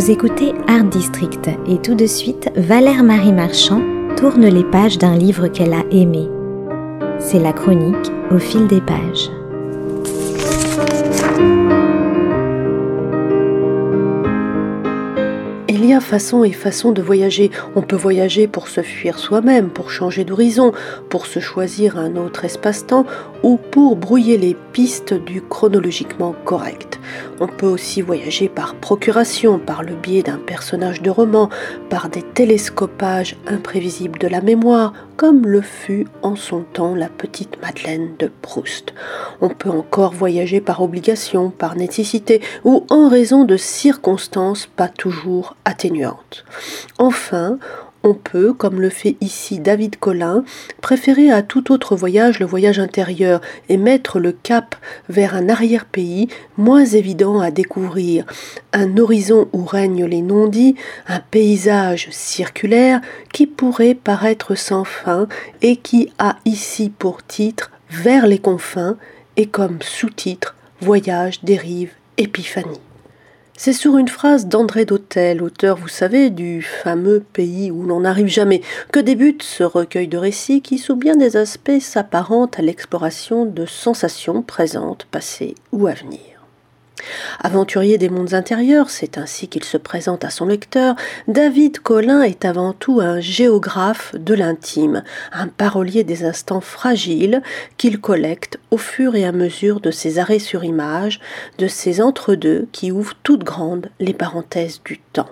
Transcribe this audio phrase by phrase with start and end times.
[0.00, 3.82] Vous écoutez Art District et tout de suite, Valère Marie Marchand
[4.16, 6.26] tourne les pages d'un livre qu'elle a aimé.
[7.18, 9.28] C'est la chronique au fil des pages.
[15.90, 17.50] Y a façon et façon de voyager.
[17.74, 20.72] On peut voyager pour se fuir soi-même, pour changer d'horizon,
[21.08, 23.06] pour se choisir un autre espace-temps
[23.42, 27.00] ou pour brouiller les pistes du chronologiquement correct.
[27.40, 31.48] On peut aussi voyager par procuration, par le biais d'un personnage de roman,
[31.88, 37.60] par des télescopages imprévisibles de la mémoire, comme le fut en son temps la petite
[37.60, 38.94] Madeleine de Proust.
[39.42, 45.56] On peut encore voyager par obligation, par nécessité ou en raison de circonstances pas toujours
[45.66, 46.46] atténuantes.
[46.96, 47.58] Enfin,
[48.02, 50.44] on peut, comme le fait ici David Collin,
[50.80, 54.76] préférer à tout autre voyage le voyage intérieur et mettre le cap
[55.08, 58.24] vers un arrière-pays moins évident à découvrir,
[58.72, 60.76] un horizon où règnent les non-dits,
[61.08, 63.00] un paysage circulaire
[63.32, 65.28] qui pourrait paraître sans fin
[65.62, 68.96] et qui a ici pour titre Vers les confins
[69.36, 72.89] et comme sous-titre Voyage, dérive, épiphanie.
[73.62, 78.26] C'est sur une phrase d'André Dautel, auteur, vous savez, du fameux pays où l'on n'arrive
[78.26, 83.44] jamais, que débute ce recueil de récits qui, sous bien des aspects, s'apparente à l'exploration
[83.44, 86.29] de sensations présentes, passées ou à venir.
[87.40, 90.94] Aventurier des mondes intérieurs, c'est ainsi qu'il se présente à son lecteur,
[91.28, 97.42] David Collin est avant tout un géographe de l'intime, un parolier des instants fragiles
[97.76, 101.20] qu'il collecte au fur et à mesure de ses arrêts sur image,
[101.58, 105.30] de ses entre-deux qui ouvrent toutes grandes les parenthèses du temps.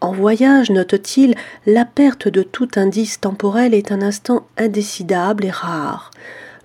[0.00, 6.10] En voyage, note-t-il, la perte de tout indice temporel est un instant indécidable et rare.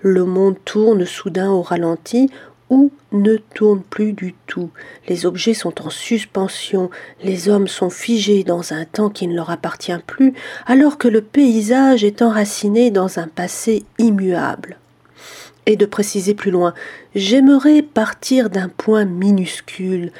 [0.00, 2.30] Le monde tourne soudain au ralenti
[2.70, 4.70] ou ne tourne plus du tout.
[5.08, 6.90] Les objets sont en suspension,
[7.22, 10.34] les hommes sont figés dans un temps qui ne leur appartient plus,
[10.66, 14.76] alors que le paysage est enraciné dans un passé immuable.
[15.66, 16.74] Et de préciser plus loin,
[17.14, 20.12] j'aimerais partir d'un point minuscule,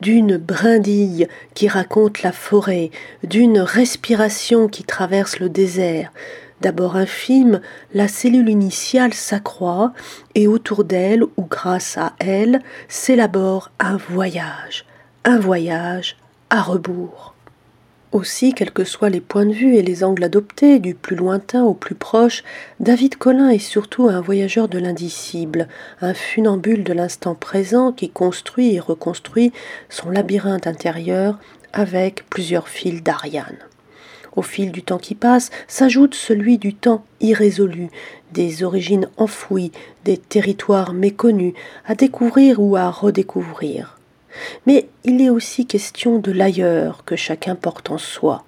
[0.00, 2.90] d'une brindille qui raconte la forêt,
[3.22, 6.12] d'une respiration qui traverse le désert,
[6.60, 7.60] D'abord infime,
[7.92, 9.92] la cellule initiale s'accroît
[10.34, 14.86] et autour d'elle, ou grâce à elle, s'élabore un voyage,
[15.24, 16.16] un voyage
[16.48, 17.34] à rebours.
[18.12, 21.64] Aussi, quels que soient les points de vue et les angles adoptés, du plus lointain
[21.64, 22.44] au plus proche,
[22.80, 25.68] David Collin est surtout un voyageur de l'indicible,
[26.00, 29.52] un funambule de l'instant présent qui construit et reconstruit
[29.90, 31.38] son labyrinthe intérieur
[31.74, 33.58] avec plusieurs fils d'Ariane.
[34.36, 37.88] Au fil du temps qui passe s'ajoute celui du temps irrésolu,
[38.32, 39.72] des origines enfouies,
[40.04, 41.54] des territoires méconnus,
[41.86, 43.98] à découvrir ou à redécouvrir.
[44.66, 48.44] Mais il est aussi question de l'ailleurs que chacun porte en soi.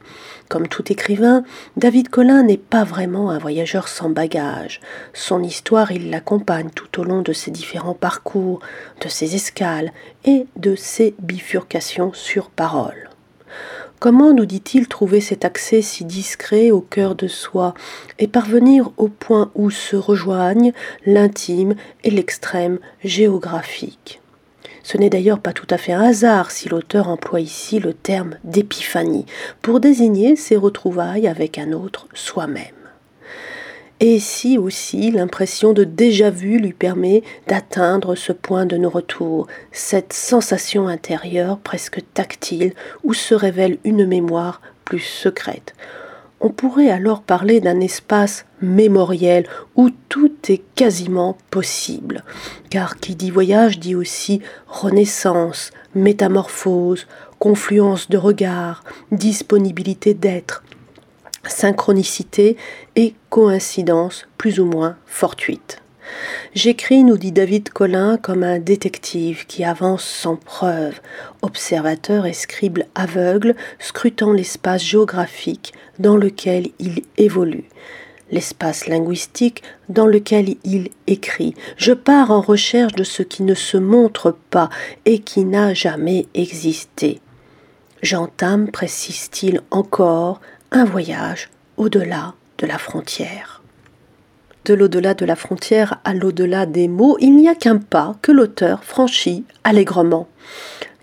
[0.49, 1.45] Comme tout écrivain,
[1.77, 4.81] David Collin n'est pas vraiment un voyageur sans bagage.
[5.15, 8.61] Son histoire, il l'accompagne tout au long de ses différents parcours,
[9.01, 9.93] de ses escales
[10.25, 13.09] et de ses bifurcations sur parole.
[14.01, 17.75] Comment nous dit-il trouver cet accès si discret au cœur de soi
[18.21, 20.73] et parvenir au point où se rejoignent
[21.05, 24.21] l'intime et l'extrême géographique?
[24.85, 28.37] Ce n'est d'ailleurs pas tout à fait un hasard si l'auteur emploie ici le terme
[28.45, 29.27] d'épiphanie
[29.63, 32.78] pour désigner ses retrouvailles avec un autre soi-même.
[34.01, 40.87] Et si aussi l'impression de déjà-vu lui permet d'atteindre ce point de non-retour, cette sensation
[40.87, 45.75] intérieure presque tactile où se révèle une mémoire plus secrète.
[46.41, 52.23] On pourrait alors parler d'un espace mémoriel où tout est quasiment possible,
[52.71, 57.09] car qui dit voyage dit aussi renaissance, métamorphose,
[57.41, 60.63] confluence de regards, disponibilité d'être,
[61.49, 62.57] synchronicité
[62.97, 65.83] et coïncidence plus ou moins fortuite.
[66.55, 71.01] J'écris, nous dit David Collin, comme un détective qui avance sans preuve,
[71.43, 77.69] observateur et scribe aveugle, scrutant l'espace géographique dans lequel il évolue,
[78.31, 81.55] l'espace linguistique dans lequel il écrit.
[81.77, 84.71] Je pars en recherche de ce qui ne se montre pas
[85.05, 87.21] et qui n'a jamais existé.
[88.03, 91.49] J'entame, précise-t-il encore, un voyage
[91.79, 93.63] au-delà de la frontière.
[94.67, 98.33] De l'au-delà de la frontière à l'au-delà des mots, il n'y a qu'un pas que
[98.33, 100.29] l'auteur franchit allègrement.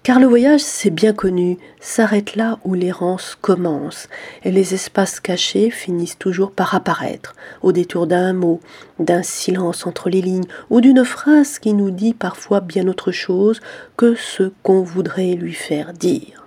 [0.04, 4.08] Car le voyage, c'est bien connu, s'arrête là où l'errance commence,
[4.44, 7.34] et les espaces cachés finissent toujours par apparaître,
[7.64, 8.60] au détour d'un mot,
[9.00, 13.62] d'un silence entre les lignes, ou d'une phrase qui nous dit parfois bien autre chose
[13.98, 16.45] que ce qu'on voudrait lui faire dire.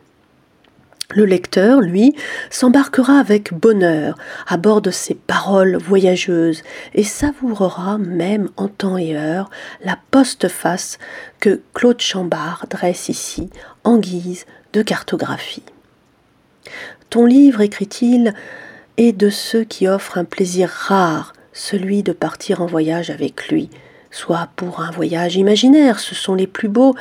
[1.14, 2.14] Le lecteur, lui,
[2.50, 6.62] s'embarquera avec bonheur à bord de ces paroles voyageuses
[6.94, 9.48] et savourera même en temps et heure
[9.82, 10.98] la postface
[11.40, 13.48] que Claude Chambard dresse ici
[13.84, 14.44] en guise
[14.74, 15.62] de cartographie.
[17.08, 18.34] Ton livre, écrit-il,
[18.98, 23.70] est de ceux qui offrent un plaisir rare, celui de partir en voyage avec lui,
[24.10, 26.94] soit pour un voyage imaginaire, ce sont les plus beaux,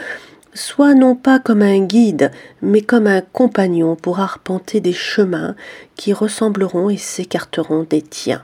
[0.58, 2.32] soit non pas comme un guide,
[2.62, 5.56] mais comme un compagnon pour arpenter des chemins
[5.96, 8.44] qui ressembleront et s'écarteront des tiens.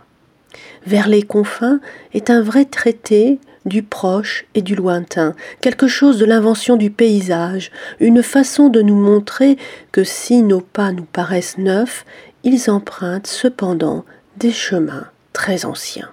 [0.85, 1.79] Vers les confins
[2.13, 7.71] est un vrai traité du proche et du lointain, quelque chose de l'invention du paysage,
[7.99, 9.57] une façon de nous montrer
[9.91, 12.05] que si nos pas nous paraissent neufs,
[12.43, 14.03] ils empruntent cependant
[14.37, 16.09] des chemins très anciens.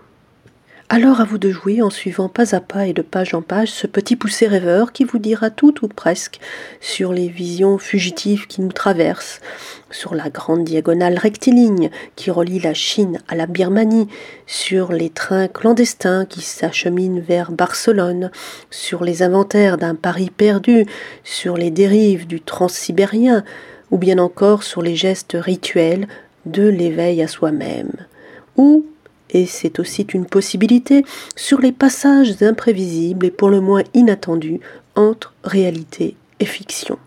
[0.93, 3.71] Alors à vous de jouer en suivant pas à pas et de page en page
[3.71, 6.41] ce petit poussé rêveur qui vous dira tout ou presque
[6.81, 9.41] sur les visions fugitives qui nous traversent,
[9.93, 14.09] sur la grande diagonale rectiligne qui relie la Chine à la Birmanie,
[14.49, 18.33] sur les trains clandestins qui s'acheminent vers Barcelone,
[18.73, 20.87] sur les inventaires d'un Paris perdu,
[21.23, 23.45] sur les dérives du transsibérien,
[23.93, 26.09] ou bien encore sur les gestes rituels
[26.47, 27.93] de l'éveil à soi-même,
[28.57, 28.85] ou
[29.33, 31.05] et c'est aussi une possibilité,
[31.37, 34.61] sur les passages imprévisibles et pour le moins inattendus
[34.97, 36.99] entre réalité et fiction.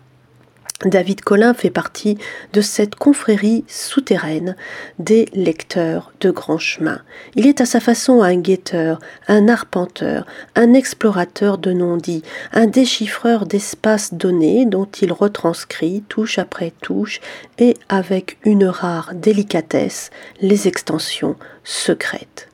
[0.84, 2.18] David Collin fait partie
[2.52, 4.56] de cette confrérie souterraine
[4.98, 7.00] des lecteurs de grands chemins.
[7.34, 8.98] Il est à sa façon un guetteur,
[9.28, 12.22] un arpenteur, un explorateur de non-dits,
[12.52, 17.20] un déchiffreur d'espaces donnés dont il retranscrit touche après touche
[17.58, 20.10] et avec une rare délicatesse
[20.40, 22.48] les extensions secrètes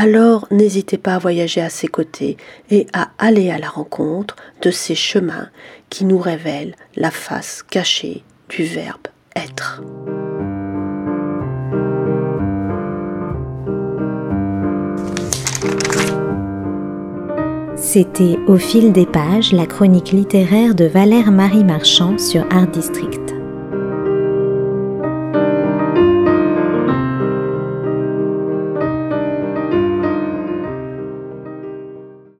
[0.00, 2.38] alors n'hésitez pas à voyager à ses côtés
[2.70, 5.50] et à aller à la rencontre de ces chemins
[5.90, 9.82] qui nous révèlent la face cachée du verbe être.
[17.76, 23.39] C'était Au fil des pages, la chronique littéraire de Valère Marie Marchand sur Art District.